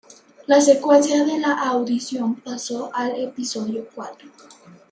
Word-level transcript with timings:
La 0.47 0.59
secuencia 0.59 1.23
de 1.23 1.37
la 1.37 1.53
audición 1.63 2.33
pasó 2.37 2.89
al 2.91 3.11
episodio 3.23 3.85
cuarto. 3.93 4.25